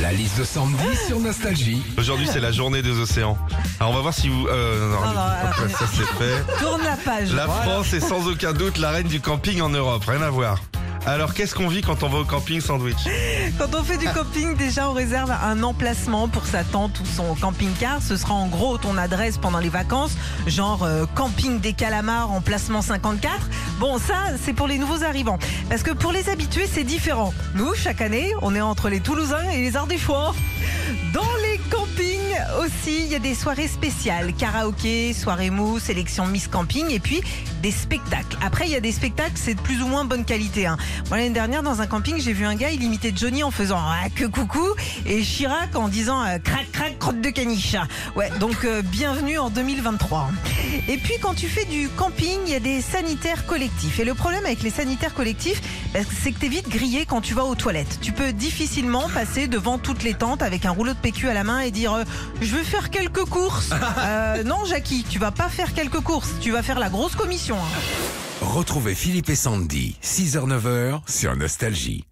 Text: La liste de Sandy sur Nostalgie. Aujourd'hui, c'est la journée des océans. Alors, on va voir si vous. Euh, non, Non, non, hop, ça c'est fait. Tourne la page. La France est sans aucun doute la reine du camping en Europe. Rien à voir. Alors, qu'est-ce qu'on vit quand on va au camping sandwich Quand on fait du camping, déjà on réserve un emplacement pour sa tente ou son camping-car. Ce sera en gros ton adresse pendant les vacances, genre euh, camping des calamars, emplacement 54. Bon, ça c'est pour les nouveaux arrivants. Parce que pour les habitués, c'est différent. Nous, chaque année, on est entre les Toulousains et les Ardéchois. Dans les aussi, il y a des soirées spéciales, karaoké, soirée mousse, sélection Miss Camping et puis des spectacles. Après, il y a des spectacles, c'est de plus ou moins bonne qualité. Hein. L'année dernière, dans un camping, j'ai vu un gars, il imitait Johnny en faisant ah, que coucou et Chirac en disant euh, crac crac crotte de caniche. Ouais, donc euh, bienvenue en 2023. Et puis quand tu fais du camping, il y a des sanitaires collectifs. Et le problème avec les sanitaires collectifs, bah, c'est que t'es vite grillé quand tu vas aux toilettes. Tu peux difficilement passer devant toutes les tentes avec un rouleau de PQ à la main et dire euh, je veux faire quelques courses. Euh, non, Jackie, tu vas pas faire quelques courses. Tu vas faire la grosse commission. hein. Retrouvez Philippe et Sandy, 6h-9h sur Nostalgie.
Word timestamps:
La 0.00 0.12
liste 0.12 0.38
de 0.38 0.44
Sandy 0.44 0.96
sur 1.06 1.20
Nostalgie. 1.20 1.82
Aujourd'hui, 1.98 2.26
c'est 2.26 2.40
la 2.40 2.52
journée 2.52 2.80
des 2.80 2.98
océans. 2.98 3.36
Alors, 3.78 3.92
on 3.92 3.94
va 3.96 4.00
voir 4.00 4.14
si 4.14 4.28
vous. 4.28 4.46
Euh, 4.48 4.92
non, 4.92 5.00
Non, 5.00 5.06
non, 5.12 5.64
hop, 5.64 5.70
ça 5.78 5.84
c'est 5.92 6.24
fait. 6.24 6.58
Tourne 6.58 6.82
la 6.82 6.96
page. 6.96 7.32
La 7.34 7.46
France 7.46 7.92
est 7.92 8.00
sans 8.00 8.26
aucun 8.26 8.52
doute 8.52 8.78
la 8.78 8.90
reine 8.90 9.08
du 9.08 9.20
camping 9.20 9.60
en 9.60 9.68
Europe. 9.68 10.02
Rien 10.06 10.22
à 10.22 10.30
voir. 10.30 10.58
Alors, 11.12 11.34
qu'est-ce 11.34 11.56
qu'on 11.56 11.66
vit 11.66 11.80
quand 11.82 12.04
on 12.04 12.08
va 12.08 12.18
au 12.18 12.24
camping 12.24 12.60
sandwich 12.60 12.98
Quand 13.58 13.74
on 13.74 13.82
fait 13.82 13.98
du 13.98 14.06
camping, 14.06 14.56
déjà 14.56 14.88
on 14.88 14.92
réserve 14.92 15.32
un 15.32 15.60
emplacement 15.64 16.28
pour 16.28 16.46
sa 16.46 16.62
tente 16.62 17.00
ou 17.00 17.04
son 17.04 17.34
camping-car. 17.34 18.00
Ce 18.00 18.16
sera 18.16 18.34
en 18.34 18.46
gros 18.46 18.78
ton 18.78 18.96
adresse 18.96 19.36
pendant 19.36 19.58
les 19.58 19.70
vacances, 19.70 20.12
genre 20.46 20.84
euh, 20.84 21.06
camping 21.16 21.58
des 21.58 21.72
calamars, 21.72 22.30
emplacement 22.30 22.80
54. 22.80 23.34
Bon, 23.80 23.98
ça 23.98 24.14
c'est 24.40 24.52
pour 24.52 24.68
les 24.68 24.78
nouveaux 24.78 25.02
arrivants. 25.02 25.40
Parce 25.68 25.82
que 25.82 25.90
pour 25.90 26.12
les 26.12 26.28
habitués, 26.28 26.68
c'est 26.72 26.84
différent. 26.84 27.34
Nous, 27.56 27.74
chaque 27.74 28.02
année, 28.02 28.32
on 28.40 28.54
est 28.54 28.60
entre 28.60 28.88
les 28.88 29.00
Toulousains 29.00 29.50
et 29.50 29.62
les 29.62 29.76
Ardéchois. 29.76 30.32
Dans 31.12 31.22
les 31.42 31.58
aussi, 32.60 33.04
il 33.04 33.06
y 33.06 33.14
a 33.14 33.18
des 33.18 33.34
soirées 33.34 33.68
spéciales, 33.68 34.34
karaoké, 34.34 35.14
soirée 35.14 35.50
mousse, 35.50 35.84
sélection 35.84 36.26
Miss 36.26 36.46
Camping 36.46 36.90
et 36.90 37.00
puis 37.00 37.22
des 37.62 37.70
spectacles. 37.70 38.36
Après, 38.44 38.66
il 38.66 38.72
y 38.72 38.76
a 38.76 38.80
des 38.80 38.92
spectacles, 38.92 39.32
c'est 39.34 39.54
de 39.54 39.60
plus 39.60 39.82
ou 39.82 39.86
moins 39.86 40.04
bonne 40.04 40.24
qualité. 40.24 40.66
Hein. 40.66 40.76
L'année 41.10 41.30
dernière, 41.30 41.62
dans 41.62 41.80
un 41.80 41.86
camping, 41.86 42.20
j'ai 42.20 42.32
vu 42.32 42.44
un 42.44 42.54
gars, 42.56 42.70
il 42.70 42.82
imitait 42.82 43.12
Johnny 43.14 43.42
en 43.42 43.50
faisant 43.50 43.78
ah, 43.80 44.08
que 44.14 44.26
coucou 44.26 44.66
et 45.06 45.22
Chirac 45.22 45.74
en 45.74 45.88
disant 45.88 46.22
euh, 46.22 46.38
crac 46.38 46.70
crac 46.70 46.98
crotte 46.98 47.20
de 47.20 47.30
caniche. 47.30 47.76
Ouais, 48.14 48.30
donc 48.40 48.64
euh, 48.64 48.82
bienvenue 48.82 49.38
en 49.38 49.48
2023. 49.48 50.30
Et 50.88 50.96
puis 50.96 51.14
quand 51.20 51.34
tu 51.34 51.48
fais 51.48 51.64
du 51.64 51.88
camping, 51.88 52.38
il 52.46 52.52
y 52.52 52.54
a 52.54 52.60
des 52.60 52.80
sanitaires 52.80 53.46
collectifs. 53.46 53.98
Et 54.00 54.04
le 54.04 54.14
problème 54.14 54.44
avec 54.44 54.62
les 54.62 54.70
sanitaires 54.70 55.14
collectifs, 55.14 55.60
bah, 55.92 56.00
c'est 56.22 56.32
que 56.32 56.38
t'es 56.38 56.48
vite 56.48 56.68
grillé 56.68 57.06
quand 57.06 57.20
tu 57.20 57.34
vas 57.34 57.44
aux 57.44 57.54
toilettes. 57.54 57.98
Tu 58.00 58.12
peux 58.12 58.32
difficilement 58.32 59.08
passer 59.08 59.48
devant 59.48 59.78
toutes 59.78 60.02
les 60.02 60.14
tentes 60.14 60.42
avec 60.42 60.64
un 60.66 60.70
rouleau 60.70 60.92
de 60.92 60.98
PQ 60.98 61.28
à 61.28 61.34
la 61.34 61.44
main 61.44 61.60
et 61.60 61.70
dire 61.70 61.92
euh, 61.94 62.04
je 62.40 62.54
veux 62.54 62.62
faire 62.64 62.90
quelques 62.90 63.24
courses. 63.24 63.70
Euh, 64.00 64.44
non, 64.44 64.64
Jackie, 64.64 65.04
tu 65.08 65.18
vas 65.18 65.30
pas 65.30 65.48
faire 65.48 65.74
quelques 65.74 66.00
courses. 66.00 66.30
Tu 66.40 66.50
vas 66.52 66.62
faire 66.62 66.78
la 66.78 66.88
grosse 66.88 67.16
commission. 67.16 67.56
hein. 67.56 68.40
Retrouvez 68.40 68.94
Philippe 68.94 69.28
et 69.28 69.34
Sandy, 69.36 69.96
6h-9h 70.02 71.00
sur 71.06 71.36
Nostalgie. 71.36 72.04